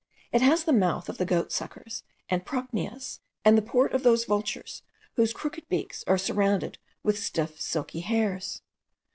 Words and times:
It 0.31 0.41
has 0.41 0.63
the 0.63 0.73
mouth 0.73 1.09
of 1.09 1.19
the 1.19 1.27
goat 1.27 1.51
suckers 1.51 2.01
and 2.27 2.43
procnias, 2.43 3.19
and 3.45 3.55
the 3.55 3.61
port 3.61 3.91
of 3.93 4.01
those 4.01 4.25
vultures 4.25 4.81
whose 5.15 5.31
crooked 5.31 5.69
beaks 5.69 6.03
are 6.07 6.17
surrounded 6.17 6.79
with 7.03 7.19
stiff 7.19 7.61
silky 7.61 7.99
hairs. 7.99 8.63